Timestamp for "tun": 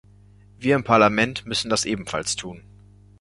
2.35-2.63